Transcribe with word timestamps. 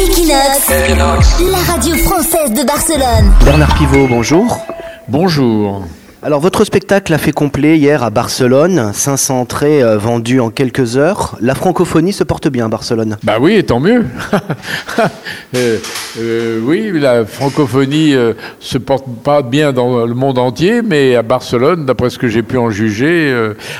Equinox, 0.00 0.70
la 1.50 1.72
radio 1.72 1.94
française 1.96 2.52
de 2.54 2.64
Barcelone. 2.64 3.34
Bernard 3.44 3.74
Pivot, 3.74 4.06
bonjour. 4.08 4.58
Bonjour. 5.08 5.82
Alors 6.22 6.40
votre 6.40 6.64
spectacle 6.64 7.14
a 7.14 7.18
fait 7.18 7.32
complet 7.32 7.78
hier 7.78 8.02
à 8.02 8.10
Barcelone, 8.10 8.90
500 8.92 9.40
entrées 9.40 9.82
euh, 9.82 9.96
vendues 9.96 10.38
en 10.38 10.50
quelques 10.50 10.98
heures. 10.98 11.38
La 11.40 11.54
francophonie 11.54 12.12
se 12.12 12.24
porte 12.24 12.46
bien 12.48 12.66
à 12.66 12.68
Barcelone. 12.68 13.16
Bah 13.22 13.38
oui, 13.40 13.54
et 13.54 13.62
tant 13.62 13.80
mieux. 13.80 14.04
Euh, 15.56 15.78
euh, 16.20 16.60
oui, 16.62 16.92
la 16.94 17.24
francophonie 17.24 18.14
se 18.60 18.78
porte 18.78 19.06
pas 19.24 19.42
bien 19.42 19.72
dans 19.72 20.06
le 20.06 20.14
monde 20.14 20.38
entier, 20.38 20.80
mais 20.80 21.16
à 21.16 21.22
Barcelone, 21.22 21.86
d'après 21.86 22.08
ce 22.10 22.18
que 22.18 22.28
j'ai 22.28 22.44
pu 22.44 22.56
en 22.56 22.70
juger, 22.70 23.34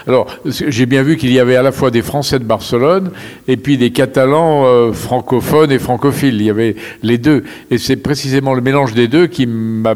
alors 0.09 0.27
j'ai 0.45 0.87
bien 0.87 1.05
vu 1.05 1.17
qu'il 1.17 1.31
y 1.31 1.39
avait 1.39 1.55
à 1.55 1.63
la 1.63 1.71
fois 1.71 1.93
des 1.93 2.03
Français 2.03 2.41
de 2.41 2.45
Barcelone 2.45 3.13
et 3.47 3.57
puis 3.57 3.79
des 3.79 3.93
Catalans 3.93 4.93
francophones 4.93 5.71
et 5.71 5.79
francophiles. 5.79 6.35
Il 6.35 6.43
y 6.43 6.51
avait 6.51 6.75
les 7.03 7.19
deux, 7.19 7.45
et 7.71 7.79
c'est 7.79 7.97
précisément 7.97 8.55
le 8.55 8.63
mélange 8.63 8.95
des 8.95 9.07
deux 9.07 9.29
qui 9.29 9.47
m'a 9.47 9.95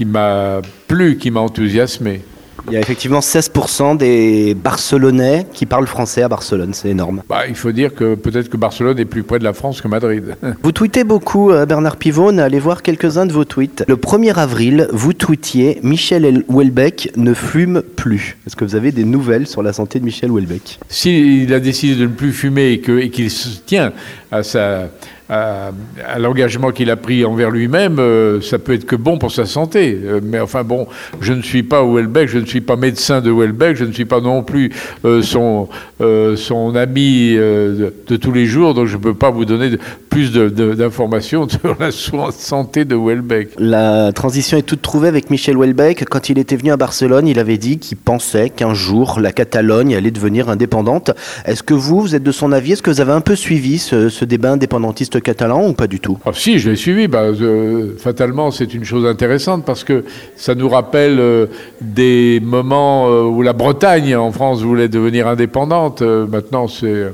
qui 0.00 0.06
m'a 0.06 0.62
plu, 0.88 1.18
qui 1.18 1.30
m'a 1.30 1.40
enthousiasmé. 1.40 2.22
Il 2.68 2.72
y 2.72 2.76
a 2.78 2.80
effectivement 2.80 3.18
16% 3.18 3.98
des 3.98 4.54
Barcelonais 4.54 5.46
qui 5.52 5.66
parlent 5.66 5.86
français 5.86 6.22
à 6.22 6.28
Barcelone, 6.28 6.72
c'est 6.72 6.88
énorme. 6.88 7.22
Bah, 7.28 7.42
il 7.46 7.54
faut 7.54 7.70
dire 7.70 7.94
que 7.94 8.14
peut-être 8.14 8.48
que 8.48 8.56
Barcelone 8.56 8.98
est 8.98 9.04
plus 9.04 9.24
près 9.24 9.38
de 9.38 9.44
la 9.44 9.52
France 9.52 9.82
que 9.82 9.88
Madrid. 9.88 10.36
Vous 10.62 10.72
tweetez 10.72 11.04
beaucoup, 11.04 11.50
euh, 11.50 11.66
Bernard 11.66 11.98
Pivot, 11.98 12.30
allé 12.38 12.58
voir 12.58 12.82
quelques-uns 12.82 13.26
de 13.26 13.32
vos 13.32 13.44
tweets. 13.44 13.84
Le 13.88 13.96
1er 13.96 14.32
avril, 14.36 14.88
vous 14.90 15.12
tweetiez 15.12 15.80
Michel 15.82 16.44
Houellebecq 16.48 17.12
ne 17.16 17.34
fume 17.34 17.82
plus. 17.82 18.38
Est-ce 18.46 18.56
que 18.56 18.64
vous 18.64 18.76
avez 18.76 18.92
des 18.92 19.04
nouvelles 19.04 19.46
sur 19.46 19.62
la 19.62 19.74
santé 19.74 20.00
de 20.00 20.06
Michel 20.06 20.30
Houellebecq? 20.30 20.78
S'il 20.88 21.52
a 21.52 21.60
décidé 21.60 21.96
de 21.96 22.06
ne 22.06 22.12
plus 22.12 22.32
fumer 22.32 22.72
et 22.72 23.10
qu'il 23.10 23.30
se 23.30 23.60
tient 23.66 23.92
à, 24.32 24.42
sa, 24.42 24.88
à, 25.28 25.70
l'engagement 26.18 26.70
qu'il 26.70 26.90
a 26.90 26.96
pris 26.96 27.24
envers 27.24 27.50
lui-même, 27.50 27.98
euh, 27.98 28.40
ça 28.40 28.58
peut 28.58 28.74
être 28.74 28.86
que 28.86 28.96
bon 28.96 29.18
pour 29.18 29.32
sa 29.32 29.46
santé. 29.46 29.98
Euh, 30.04 30.20
mais 30.22 30.40
enfin 30.40 30.62
bon, 30.64 30.86
je 31.20 31.32
ne 31.32 31.42
suis 31.42 31.62
pas 31.62 31.82
Houellebecq, 31.82 32.28
je 32.28 32.38
ne 32.38 32.46
suis 32.46 32.60
pas 32.60 32.76
médecin 32.76 33.20
de 33.20 33.30
Houellebecq, 33.30 33.76
je 33.76 33.84
ne 33.84 33.92
suis 33.92 34.04
pas 34.04 34.20
non 34.20 34.42
plus 34.42 34.70
euh, 35.04 35.22
son, 35.22 35.68
son 36.00 36.76
ami 36.76 37.34
de, 37.34 37.92
de 38.06 38.16
tous 38.16 38.32
les 38.32 38.46
jours, 38.46 38.74
donc 38.74 38.86
je 38.86 38.96
ne 38.96 39.02
peux 39.02 39.14
pas 39.14 39.30
vous 39.30 39.44
donner 39.44 39.70
de- 39.70 39.78
plus 40.20 40.32
d'informations 40.76 41.48
sur 41.90 42.16
la 42.26 42.30
santé 42.30 42.84
de 42.84 42.94
Houellebecq. 42.94 43.52
La 43.58 44.12
transition 44.12 44.58
est 44.58 44.62
toute 44.62 44.82
trouvée 44.82 45.08
avec 45.08 45.30
Michel 45.30 45.56
Houellebecq. 45.56 46.04
Quand 46.04 46.28
il 46.28 46.38
était 46.38 46.56
venu 46.56 46.72
à 46.72 46.76
Barcelone, 46.76 47.26
il 47.26 47.38
avait 47.38 47.56
dit 47.56 47.78
qu'il 47.78 47.96
pensait 47.96 48.50
qu'un 48.50 48.74
jour 48.74 49.18
la 49.18 49.32
Catalogne 49.32 49.94
allait 49.94 50.10
devenir 50.10 50.50
indépendante. 50.50 51.12
Est-ce 51.46 51.62
que 51.62 51.72
vous, 51.72 52.02
vous 52.02 52.14
êtes 52.14 52.22
de 52.22 52.32
son 52.32 52.52
avis? 52.52 52.72
Est-ce 52.72 52.82
que 52.82 52.90
vous 52.90 53.00
avez 53.00 53.12
un 53.12 53.22
peu 53.22 53.34
suivi 53.34 53.78
ce, 53.78 54.10
ce 54.10 54.26
débat 54.26 54.52
indépendantiste 54.52 55.22
catalan 55.22 55.66
ou 55.68 55.72
pas 55.72 55.86
du 55.86 56.00
tout? 56.00 56.18
Ah, 56.26 56.32
si, 56.34 56.58
je 56.58 56.70
l'ai 56.70 56.76
suivi. 56.76 57.08
Bah, 57.08 57.22
euh, 57.22 57.96
fatalement, 57.96 58.50
c'est 58.50 58.74
une 58.74 58.84
chose 58.84 59.06
intéressante 59.06 59.64
parce 59.64 59.84
que 59.84 60.04
ça 60.36 60.54
nous 60.54 60.68
rappelle 60.68 61.18
euh, 61.18 61.46
des 61.80 62.40
moments 62.42 63.08
euh, 63.08 63.22
où 63.22 63.40
la 63.40 63.54
Bretagne, 63.54 64.14
en 64.16 64.32
France, 64.32 64.60
voulait 64.60 64.88
devenir 64.88 65.28
indépendante. 65.28 66.02
Maintenant, 66.02 66.68
c'est 66.68 67.06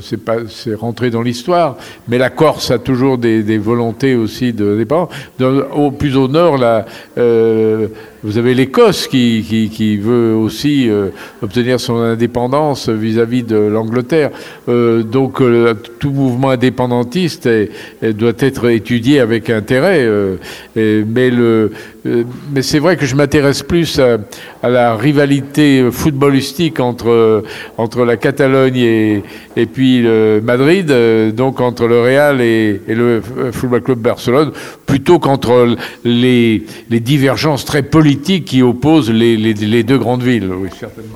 c'est 0.00 0.22
pas 0.22 0.36
c'est 0.48 0.74
rentré 0.74 1.10
dans 1.10 1.22
l'histoire. 1.22 1.76
Mais 2.08 2.18
la 2.18 2.30
Corse 2.30 2.70
a 2.70 2.78
toujours 2.78 3.18
des, 3.18 3.42
des 3.42 3.58
volontés 3.58 4.14
aussi 4.14 4.52
de 4.52 4.76
dépendance. 4.76 5.10
Au 5.74 5.90
plus 5.90 6.16
au 6.16 6.28
nord, 6.28 6.58
euh, 7.16 7.88
vous 8.22 8.36
avez 8.36 8.52
l'Écosse 8.54 9.06
qui, 9.08 9.96
veut 9.96 10.34
aussi 10.34 10.90
euh, 10.90 11.08
obtenir 11.42 11.80
son 11.80 11.96
indépendance 11.96 12.90
vis-à-vis 12.90 13.42
de 13.44 13.56
l'Angleterre. 13.56 14.30
Euh, 14.68 15.02
donc 15.02 15.40
euh, 15.40 15.74
tout 15.98 16.10
mouvement 16.10 16.50
indépendantiste 16.50 17.48
doit 18.02 18.32
être 18.38 18.68
étudié 18.70 19.20
avec 19.20 19.48
intérêt. 19.48 20.06
mais 20.76 21.30
c'est 22.62 22.78
vrai 22.78 22.96
que 22.96 23.06
je 23.06 23.14
m'intéresse 23.14 23.62
plus 23.62 23.98
à, 23.98 24.18
la 24.68 24.96
rivalité 24.96 25.88
footballistique 25.90 26.78
entre, 26.80 27.44
la 28.04 28.16
Catalogne 28.16 28.76
et, 28.76 29.66
puis 29.66 30.06
Madrid, 30.42 30.92
donc 31.34 31.60
entre 31.60 31.86
le 31.86 32.00
Real 32.00 32.40
et, 32.40 32.80
et 32.86 32.94
le 32.94 33.22
Football 33.52 33.82
Club 33.82 33.98
Barcelone, 33.98 34.52
plutôt 34.86 35.18
qu'entre 35.18 35.76
les, 36.04 36.64
les 36.90 37.00
divergences 37.00 37.64
très 37.64 37.82
politiques 37.82 38.09
qui 38.18 38.62
opposent 38.62 39.10
les, 39.10 39.36
les- 39.36 39.54
les 39.54 39.82
deux 39.82 39.98
grandes 39.98 40.22
villes. 40.22 40.50
Oui, 40.52 40.68
certainement. 40.78 41.14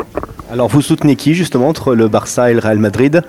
Alors 0.51 0.69
vous 0.69 0.83
soutenez 0.83 1.17
qui 1.17 1.35
justement 1.35 1.69
entre 1.69 1.95
le 1.95 2.09
Barça 2.09 2.51
et 2.51 2.55
le 2.55 2.61
Real 2.61 2.79
Madrid? 2.79 3.23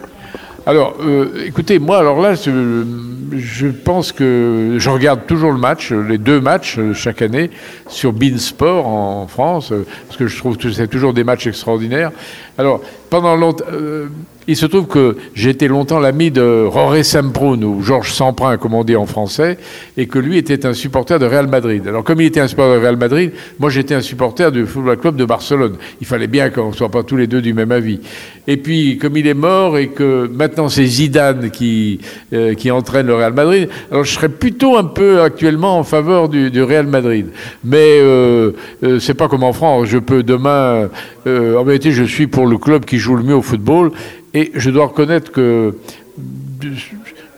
Alors, 0.67 0.95
euh, 0.99 1.45
écoutez, 1.45 1.77
moi, 1.77 1.99
alors 1.99 2.19
là, 2.19 2.33
je, 2.33 3.67
pense 3.67 4.11
que 4.11 4.77
je 4.79 4.89
regarde 4.89 5.27
toujours 5.27 5.51
le 5.51 5.59
match, 5.59 5.91
les 5.91 6.17
deux 6.17 6.41
matchs 6.41 6.79
euh, 6.79 6.93
chaque 6.93 7.21
année 7.21 7.51
sur 7.87 8.13
Beansport 8.13 8.87
en 8.87 9.27
France, 9.27 9.71
euh, 9.71 9.85
parce 10.07 10.17
que 10.17 10.25
je 10.25 10.35
trouve 10.37 10.57
que 10.57 10.71
c'est 10.71 10.87
toujours 10.87 11.13
des 11.13 11.23
matchs 11.23 11.45
extraordinaires. 11.45 12.11
Alors, 12.57 12.81
pendant 13.11 13.35
longtemps, 13.35 13.65
euh, 13.71 14.07
il 14.47 14.55
se 14.55 14.65
trouve 14.65 14.87
que 14.87 15.17
j'ai 15.33 15.49
été 15.49 15.67
longtemps 15.67 15.99
l'ami 15.99 16.31
de 16.31 16.65
Roré 16.65 17.03
Semproun, 17.03 17.63
ou 17.63 17.81
Georges 17.81 18.11
Semprin, 18.11 18.57
comme 18.57 18.73
on 18.73 18.83
dit 18.83 18.95
en 18.95 19.05
français, 19.05 19.57
et 19.97 20.07
que 20.07 20.19
lui 20.19 20.37
était 20.37 20.65
un 20.65 20.73
supporter 20.73 21.19
de 21.19 21.25
Real 21.25 21.47
Madrid. 21.47 21.87
Alors, 21.87 22.03
comme 22.03 22.21
il 22.21 22.27
était 22.27 22.41
un 22.41 22.47
supporter 22.47 22.75
de 22.75 22.81
Real 22.81 22.97
Madrid, 22.97 23.31
moi 23.59 23.69
j'étais 23.69 23.95
un 23.95 24.01
supporter 24.01 24.51
du 24.51 24.65
Football 24.65 24.97
Club 24.97 25.15
de 25.15 25.25
Barcelone. 25.25 25.75
Il 26.01 26.07
fallait 26.07 26.27
bien 26.27 26.49
qu'on 26.49 26.69
ne 26.69 26.75
soit 26.75 26.89
pas 26.89 27.03
tous 27.03 27.17
les 27.17 27.27
deux 27.27 27.41
du 27.41 27.53
même 27.53 27.71
avis. 27.71 27.99
Et 28.47 28.57
puis, 28.57 28.97
comme 28.97 29.17
il 29.17 29.27
est 29.27 29.33
mort 29.33 29.77
et 29.77 29.87
que 29.87 30.29
maintenant 30.33 30.69
c'est 30.69 30.85
Zidane 30.85 31.49
qui, 31.49 31.99
euh, 32.33 32.53
qui 32.53 32.69
entraîne 32.71 33.07
le 33.07 33.15
Real 33.15 33.33
Madrid, 33.33 33.69
alors 33.91 34.03
je 34.03 34.13
serais 34.13 34.29
plutôt 34.29 34.77
un 34.77 34.83
peu 34.83 35.21
actuellement 35.21 35.79
en 35.79 35.83
faveur 35.83 36.29
du, 36.29 36.51
du 36.51 36.61
Real 36.61 36.87
Madrid. 36.87 37.27
Mais 37.63 37.99
euh, 37.99 38.51
euh, 38.83 38.99
c'est 38.99 39.13
pas 39.13 39.27
comme 39.27 39.43
en 39.43 39.53
France. 39.53 39.87
Je 39.87 39.97
peux 39.97 40.23
demain, 40.23 40.89
euh, 41.27 41.57
en 41.57 41.63
vérité, 41.63 41.91
je 41.91 42.03
suis 42.03 42.27
pour 42.27 42.47
le 42.47 42.57
club 42.57 42.85
qui 42.85 42.97
joue 42.97 43.15
le 43.15 43.23
mieux 43.23 43.35
au 43.35 43.41
football. 43.41 43.91
Et 44.35 44.51
je 44.53 44.69
dois 44.69 44.85
reconnaître 44.87 45.31
que 45.31 45.75
du- 46.17 46.91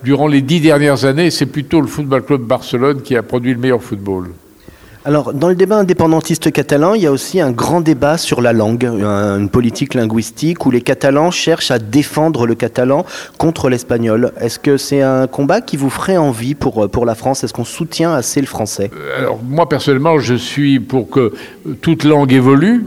durant 0.03 0.27
les 0.27 0.41
dix 0.41 0.59
dernières 0.59 1.05
années, 1.05 1.29
c'est 1.31 1.45
plutôt 1.45 1.79
le 1.79 1.87
Football 1.87 2.23
Club 2.23 2.41
Barcelone 2.41 3.01
qui 3.03 3.15
a 3.15 3.23
produit 3.23 3.53
le 3.53 3.59
meilleur 3.59 3.81
football. 3.83 4.29
Alors, 5.05 5.31
dans 5.33 5.47
le 5.47 5.55
débat 5.55 5.77
indépendantiste 5.77 6.51
catalan, 6.51 6.93
il 6.93 7.01
y 7.03 7.05
a 7.07 7.11
aussi 7.13 7.39
un 7.39 7.51
grand 7.51 7.79
débat 7.79 8.17
sur 8.17 8.41
la 8.41 8.51
langue, 8.51 8.83
un- 8.85 9.39
une 9.39 9.47
politique 9.49 9.93
linguistique 9.93 10.65
où 10.65 10.71
les 10.71 10.81
Catalans 10.81 11.31
cherchent 11.31 11.71
à 11.71 11.79
défendre 11.79 12.45
le 12.45 12.55
catalan 12.55 13.05
contre 13.37 13.69
l'espagnol. 13.69 14.33
Est-ce 14.41 14.59
que 14.59 14.75
c'est 14.75 15.01
un 15.01 15.27
combat 15.27 15.61
qui 15.61 15.77
vous 15.77 15.89
ferait 15.89 16.17
envie 16.17 16.55
pour, 16.55 16.89
pour 16.89 17.05
la 17.05 17.15
France? 17.15 17.45
Est-ce 17.45 17.53
qu'on 17.53 17.63
soutient 17.63 18.11
assez 18.13 18.41
le 18.41 18.47
français? 18.47 18.91
Alors 19.17 19.39
moi 19.47 19.69
personnellement, 19.69 20.19
je 20.19 20.33
suis 20.33 20.81
pour 20.81 21.09
que 21.09 21.31
toute 21.81 22.03
langue 22.03 22.33
évolue, 22.33 22.85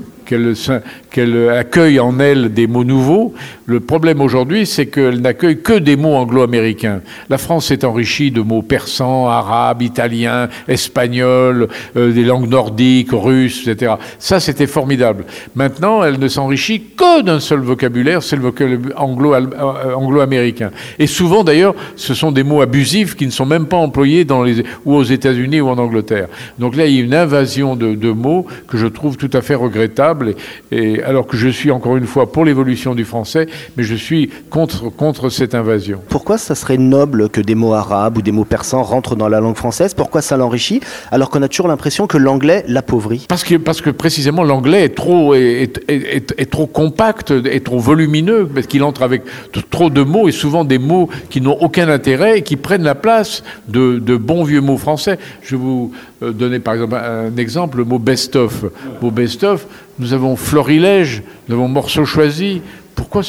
qu'elle 1.11 1.49
accueille 1.51 2.01
en 2.01 2.19
elle 2.21 2.53
des 2.53 2.67
mots 2.67 2.85
nouveaux. 2.85 3.35
Le 3.67 3.81
problème 3.81 4.21
aujourd'hui, 4.21 4.67
c'est 4.67 4.87
qu'elle 4.87 5.21
n'accueille 5.21 5.63
que 5.63 5.79
des 5.79 5.97
mots 5.97 6.15
anglo-américains. 6.15 7.01
La 7.29 7.39
France 7.39 7.67
s'est 7.67 7.85
enrichie 7.85 8.31
de 8.31 8.41
mots 8.41 8.63
persans, 8.63 9.29
arabes, 9.29 9.83
italiens, 9.83 10.49
espagnols, 10.69 11.69
euh, 11.97 12.13
des 12.13 12.25
langues 12.25 12.49
nordiques, 12.49 13.11
russes, 13.13 13.67
etc. 13.67 13.95
Ça, 14.19 14.41
c'était 14.41 14.67
formidable. 14.67 15.25
Maintenant, 15.55 16.03
elle 16.05 16.19
ne 16.19 16.29
s'enrichit 16.29 16.83
que 16.97 17.23
d'un 17.23 17.41
seul 17.41 17.61
vocabulaire, 17.61 18.23
c'est 18.23 18.37
le 18.37 18.43
vocabulaire 18.43 18.97
euh, 18.97 19.95
anglo-américain. 19.95 20.71
Et 20.99 21.07
souvent, 21.07 21.45
d'ailleurs, 21.45 21.75
ce 21.97 22.15
sont 22.15 22.33
des 22.33 22.43
mots 22.43 22.61
abusifs 22.61 23.17
qui 23.17 23.27
ne 23.27 23.33
sont 23.33 23.47
même 23.47 23.67
pas 23.67 23.77
employés 23.77 24.25
dans 24.25 24.43
les, 24.43 24.65
ou 24.85 24.95
aux 24.95 25.05
États-Unis 25.05 25.61
ou 25.61 25.69
en 25.69 25.79
Angleterre. 25.79 26.29
Donc 26.59 26.77
là, 26.77 26.87
il 26.87 26.95
y 26.95 26.99
a 27.01 27.03
une 27.03 27.15
invasion 27.15 27.77
de 27.77 28.11
mots 28.11 28.47
que 28.69 28.77
je 28.77 28.87
trouve 28.87 29.17
tout 29.17 29.31
à 29.33 29.43
fait 29.43 29.55
regrettable. 29.55 30.20
Et, 30.29 30.37
et 30.71 31.03
alors 31.03 31.27
que 31.27 31.37
je 31.37 31.49
suis 31.49 31.71
encore 31.71 31.97
une 31.97 32.07
fois 32.07 32.31
pour 32.33 32.45
l'évolution 32.45 32.95
du 32.95 33.05
français, 33.05 33.47
mais 33.77 33.83
je 33.83 33.95
suis 33.95 34.31
contre, 34.51 34.89
contre 34.91 35.29
cette 35.31 35.55
invasion. 35.55 36.01
Pourquoi 36.09 36.39
ça 36.39 36.55
serait 36.55 36.79
noble 36.79 37.29
que 37.29 37.41
des 37.41 37.55
mots 37.55 37.75
arabes 37.75 38.19
ou 38.19 38.23
des 38.23 38.33
mots 38.33 38.45
persans 38.45 38.83
rentrent 38.83 39.17
dans 39.17 39.29
la 39.29 39.41
langue 39.41 39.57
française? 39.57 39.95
Pourquoi 39.95 40.23
ça 40.23 40.37
l'enrichit 40.37 40.81
alors 41.11 41.31
qu'on 41.31 41.43
a 41.43 41.49
toujours 41.49 41.69
l'impression 41.69 42.07
que 42.07 42.19
l'anglais 42.19 42.65
l'appauvrit? 42.69 43.27
Parce 43.29 43.45
que, 43.45 43.55
parce 43.57 43.81
que 43.81 43.91
précisément 43.91 44.45
l'anglais 44.45 44.85
est 44.85 44.95
trop, 44.95 45.35
est, 45.35 45.81
est- 45.89 46.51
trop 46.51 46.67
compact, 46.67 47.31
est 47.31 47.65
trop 47.65 47.79
volumineux, 47.79 48.47
parce 48.53 48.67
qu'il 48.67 48.83
entre 48.83 49.03
avec 49.03 49.23
trop 49.71 49.91
de 49.91 50.03
mots 50.03 50.29
et 50.29 50.33
souvent 50.33 50.65
des 50.65 50.79
mots 50.79 51.09
qui 51.31 51.41
n'ont 51.41 51.57
aucun 51.61 51.89
intérêt 51.89 52.39
et 52.39 52.43
qui 52.43 52.57
prennent 52.57 52.83
la 52.83 52.95
place 52.95 53.43
de, 53.69 53.99
de 53.99 54.17
bons 54.17 54.45
vieux 54.45 54.61
mots 54.61 54.79
français. 54.79 55.19
Je 55.43 55.57
vais 55.57 55.63
vous 55.63 55.93
euh, 56.23 56.33
donner 56.33 56.59
par 56.59 56.75
exemple 56.75 56.95
un 56.97 57.37
exemple, 57.37 57.79
le 57.79 57.85
mot 57.85 57.99
best-of. 57.99 58.63
Le 58.63 58.71
mot 59.01 59.11
best-of, 59.11 59.67
nous 59.99 60.10
avons 60.13 60.37
florilège, 60.37 61.23
nous 61.49 61.55
avons 61.55 61.69
morceau 61.69 62.05
choisi. 62.05 62.63
Pourquoi, 62.95 63.23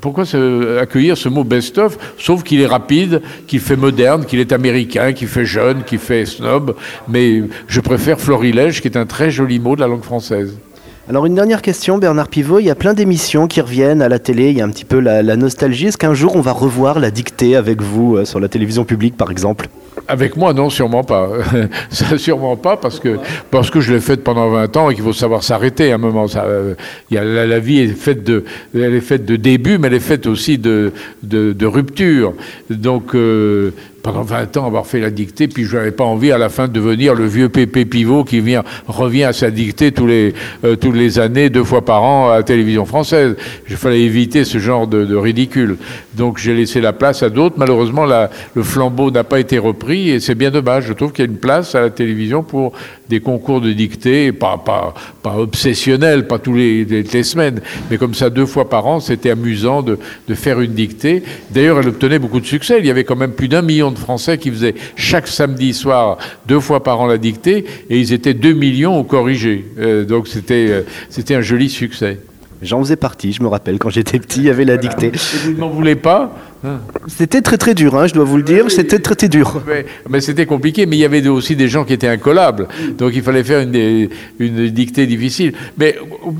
pourquoi 0.00 0.24
accueillir 0.80 1.16
ce 1.16 1.30
mot 1.30 1.42
best-of, 1.42 1.96
sauf 2.18 2.42
qu'il 2.42 2.60
est 2.60 2.66
rapide, 2.66 3.22
qu'il 3.46 3.60
fait 3.60 3.76
moderne, 3.76 4.26
qu'il 4.26 4.40
est 4.40 4.52
américain, 4.52 5.14
qu'il 5.14 5.28
fait 5.28 5.46
jeune, 5.46 5.84
qu'il 5.84 5.98
fait 5.98 6.26
snob, 6.26 6.74
mais 7.08 7.44
je 7.66 7.80
préfère 7.80 8.20
florilège, 8.20 8.82
qui 8.82 8.88
est 8.88 8.98
un 8.98 9.06
très 9.06 9.30
joli 9.30 9.58
mot 9.58 9.74
de 9.74 9.80
la 9.80 9.86
langue 9.86 10.02
française. 10.02 10.58
Alors 11.08 11.26
une 11.26 11.34
dernière 11.34 11.62
question, 11.62 11.98
Bernard 11.98 12.28
Pivot. 12.28 12.60
Il 12.60 12.66
y 12.66 12.70
a 12.70 12.74
plein 12.74 12.94
d'émissions 12.94 13.48
qui 13.48 13.60
reviennent 13.60 14.02
à 14.02 14.08
la 14.08 14.18
télé. 14.18 14.50
Il 14.50 14.58
y 14.58 14.60
a 14.60 14.64
un 14.64 14.70
petit 14.70 14.84
peu 14.84 15.00
la, 15.00 15.22
la 15.22 15.34
nostalgie. 15.34 15.86
Est-ce 15.86 15.98
qu'un 15.98 16.14
jour 16.14 16.36
on 16.36 16.40
va 16.40 16.52
revoir 16.52 17.00
la 17.00 17.10
dictée 17.10 17.56
avec 17.56 17.82
vous 17.82 18.16
euh, 18.16 18.24
sur 18.24 18.38
la 18.38 18.48
télévision 18.48 18.84
publique, 18.84 19.16
par 19.16 19.30
exemple? 19.30 19.68
Avec 20.10 20.36
moi, 20.36 20.52
non, 20.52 20.70
sûrement 20.70 21.04
pas. 21.04 21.28
sûrement 22.16 22.56
pas, 22.56 22.76
parce 22.76 22.98
que, 22.98 23.18
parce 23.52 23.70
que 23.70 23.80
je 23.80 23.92
l'ai 23.92 24.00
faite 24.00 24.24
pendant 24.24 24.48
20 24.50 24.76
ans 24.76 24.90
et 24.90 24.96
qu'il 24.96 25.04
faut 25.04 25.12
savoir 25.12 25.44
s'arrêter 25.44 25.92
à 25.92 25.94
un 25.94 25.98
moment. 25.98 26.26
La, 27.10 27.58
vie 27.60 27.78
est 27.78 27.88
faite 27.88 28.24
de, 28.24 28.44
début, 29.36 29.78
mais 29.78 29.86
elle 29.86 29.94
est 29.94 30.00
faite 30.00 30.26
aussi 30.26 30.58
de, 30.58 30.92
de, 31.22 31.52
de 31.52 31.66
rupture. 31.66 32.34
Donc, 32.70 33.14
euh, 33.14 33.70
pendant 34.02 34.22
20 34.22 34.56
ans 34.56 34.66
avoir 34.66 34.86
fait 34.86 35.00
la 35.00 35.10
dictée, 35.10 35.48
puis 35.48 35.64
je 35.64 35.76
n'avais 35.76 35.90
pas 35.90 36.04
envie 36.04 36.32
à 36.32 36.38
la 36.38 36.48
fin 36.48 36.68
de 36.68 36.72
devenir 36.72 37.14
le 37.14 37.26
vieux 37.26 37.48
Pépé 37.48 37.84
Pivot 37.84 38.24
qui 38.24 38.40
vient, 38.40 38.64
revient 38.86 39.24
à 39.24 39.32
sa 39.32 39.50
dictée 39.50 39.92
tous 39.92 40.06
les, 40.06 40.34
euh, 40.64 40.76
toutes 40.76 40.96
les 40.96 41.18
années, 41.18 41.50
deux 41.50 41.64
fois 41.64 41.84
par 41.84 42.02
an 42.02 42.30
à 42.30 42.36
la 42.36 42.42
télévision 42.42 42.86
française. 42.86 43.36
Il 43.68 43.76
fallait 43.76 44.00
éviter 44.00 44.44
ce 44.44 44.58
genre 44.58 44.86
de, 44.86 45.14
ridicule. 45.14 45.76
Donc 46.14 46.38
j'ai 46.38 46.54
laissé 46.54 46.80
la 46.80 46.92
place 46.92 47.22
à 47.22 47.28
d'autres. 47.28 47.56
Malheureusement, 47.58 48.06
le 48.06 48.62
flambeau 48.62 49.10
n'a 49.10 49.24
pas 49.24 49.40
été 49.40 49.58
repris 49.58 50.10
et 50.10 50.20
c'est 50.20 50.34
bien 50.34 50.50
dommage. 50.50 50.86
Je 50.86 50.92
trouve 50.92 51.12
qu'il 51.12 51.24
y 51.24 51.28
a 51.28 51.30
une 51.30 51.38
place 51.38 51.74
à 51.74 51.80
la 51.80 51.90
télévision 51.90 52.42
pour 52.42 52.72
des 53.08 53.20
concours 53.20 53.60
de 53.60 53.72
dictée, 53.72 54.32
pas, 54.32 54.62
obsessionnels, 55.24 56.26
pas 56.26 56.38
tous 56.38 56.54
les 56.54 57.22
semaines, 57.22 57.60
mais 57.90 57.98
comme 57.98 58.14
ça 58.14 58.30
deux 58.30 58.46
fois 58.46 58.68
par 58.68 58.86
an, 58.86 59.00
c'était 59.00 59.30
amusant 59.30 59.82
de, 59.82 59.98
de 60.28 60.34
faire 60.34 60.60
une 60.60 60.72
dictée. 60.72 61.22
D'ailleurs, 61.50 61.80
elle 61.80 61.88
obtenait 61.88 62.18
beaucoup 62.18 62.40
de 62.40 62.46
succès. 62.46 62.76
Il 62.78 62.86
y 62.86 62.90
avait 62.90 63.04
quand 63.04 63.16
même 63.16 63.32
plus 63.32 63.48
d'un 63.48 63.62
million 63.62 63.89
de 63.90 63.98
Français 63.98 64.38
qui 64.38 64.50
faisaient 64.50 64.74
chaque 64.96 65.28
samedi 65.28 65.72
soir, 65.72 66.18
deux 66.46 66.60
fois 66.60 66.82
par 66.82 67.00
an, 67.00 67.06
la 67.06 67.18
dictée, 67.18 67.64
et 67.88 67.98
ils 67.98 68.12
étaient 68.12 68.34
2 68.34 68.52
millions 68.52 68.98
au 68.98 69.04
corrigé. 69.04 69.64
Euh, 69.78 70.04
donc 70.04 70.28
c'était 70.28 70.68
euh, 70.70 70.82
c'était 71.08 71.34
un 71.34 71.40
joli 71.40 71.68
succès. 71.68 72.18
J'en 72.62 72.78
faisais 72.80 72.96
partie, 72.96 73.32
je 73.32 73.42
me 73.42 73.48
rappelle, 73.48 73.78
quand 73.78 73.88
j'étais 73.88 74.18
petit, 74.18 74.40
il 74.40 74.46
y 74.46 74.50
avait 74.50 74.66
la 74.66 74.76
dictée. 74.76 75.06
Et 75.06 75.52
vous 75.52 75.58
n'en 75.58 75.70
voulez 75.70 75.96
pas? 75.96 76.36
C'était 77.06 77.40
très 77.40 77.56
très 77.56 77.74
dur, 77.74 77.94
hein, 77.96 78.06
je 78.06 78.12
dois 78.14 78.24
vous 78.24 78.36
le 78.36 78.42
dire, 78.42 78.70
c'était 78.70 78.98
très 78.98 79.14
très 79.14 79.28
dur. 79.28 79.62
mais, 79.66 79.86
mais 80.08 80.20
c'était 80.20 80.44
compliqué, 80.46 80.84
mais 80.86 80.96
il 80.96 81.00
y 81.00 81.04
avait 81.04 81.26
aussi 81.26 81.56
des 81.56 81.68
gens 81.68 81.84
qui 81.84 81.92
étaient 81.94 82.08
incollables. 82.08 82.68
Donc 82.98 83.12
il 83.14 83.22
fallait 83.22 83.42
faire 83.44 83.60
une, 83.60 84.08
une 84.38 84.68
dictée 84.68 85.06
difficile. 85.06 85.54
Mais 85.78 85.96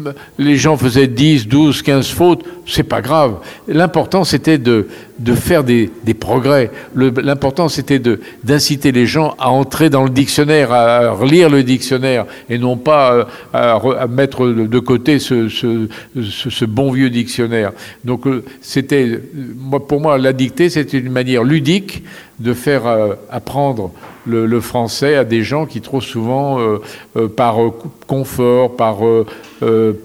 euh, 0.07 0.13
les 0.39 0.57
gens 0.57 0.77
faisaient 0.77 1.07
10, 1.07 1.49
12, 1.49 1.81
15 1.83 2.09
fautes, 2.11 2.45
c'est 2.67 2.83
pas 2.83 3.01
grave. 3.01 3.37
L'important 3.67 4.25
c'était 4.25 4.59
de, 4.59 4.89
de 5.19 5.35
faire 5.35 5.65
des, 5.65 5.91
des 6.05 6.15
progrès. 6.15 6.71
L'important 6.95 7.69
c'était 7.71 8.01
d'inciter 8.45 8.93
les 8.93 9.07
gens 9.07 9.35
à 9.39 9.49
entrer 9.51 9.89
dans 9.89 10.05
le 10.05 10.11
dictionnaire, 10.11 10.73
à 10.73 11.13
relire 11.13 11.49
le 11.49 11.63
dictionnaire, 11.63 12.27
et 12.51 12.59
non 12.59 12.77
pas 12.77 13.15
euh, 13.15 13.25
à, 13.55 13.79
re- 13.79 13.97
à 13.97 14.07
mettre 14.07 14.47
de 14.49 14.79
côté 14.79 15.19
ce, 15.19 15.49
ce, 15.49 15.89
ce- 16.23 16.51
ce 16.51 16.65
bon 16.67 16.91
vieux 16.93 17.09
dictionnaire. 17.11 17.73
Donc 18.05 18.27
euh, 18.27 18.45
c'était, 18.61 19.21
moi, 19.59 19.87
pour 19.87 20.01
moi, 20.01 20.10
la 20.19 20.33
dictée, 20.33 20.71
c'était 20.71 20.99
une 20.99 21.13
manière 21.13 21.45
ludique 21.45 22.03
de 22.39 22.55
faire 22.55 22.87
euh, 22.87 23.15
apprendre 23.31 23.91
le, 24.27 24.47
le 24.47 24.61
français 24.61 25.15
à 25.17 25.25
des 25.25 25.43
gens 25.43 25.67
qui 25.67 25.81
trop 25.81 26.01
souvent, 26.01 26.59
euh, 26.59 26.79
euh, 27.17 27.29
par 27.29 27.63
euh, 27.63 27.71
confort, 28.07 28.77
par, 28.77 28.99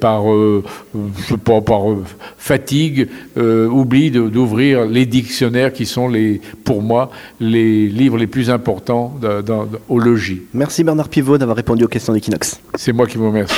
par, 0.01 0.31
euh, 0.33 0.63
je 1.19 1.25
sais 1.27 1.37
pas, 1.37 1.61
par 1.61 1.89
euh, 1.91 2.03
fatigue, 2.37 3.07
euh, 3.37 3.67
oublient 3.67 4.11
d'ouvrir 4.11 4.85
les 4.85 5.05
dictionnaires 5.05 5.71
qui 5.73 5.85
sont, 5.85 6.07
les, 6.09 6.41
pour 6.63 6.81
moi, 6.81 7.09
les 7.39 7.87
livres 7.87 8.17
les 8.17 8.27
plus 8.27 8.49
importants 8.49 9.13
dans- 9.45 9.67
au 9.89 9.99
logis. 9.99 10.41
Merci 10.53 10.83
Bernard 10.83 11.09
Pivot 11.09 11.37
d'avoir 11.37 11.55
répondu 11.57 11.83
aux 11.85 11.89
questions 11.89 12.13
d'Equinox. 12.13 12.59
C'est 12.75 12.93
moi 12.93 13.07
qui 13.07 13.17
vous 13.17 13.27
remercie. 13.27 13.55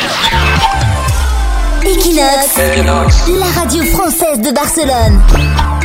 Equinox, 1.84 2.58
la 3.40 3.62
radio 3.62 3.84
française 3.84 4.42
de 4.42 4.52
Barcelone. 4.54 5.77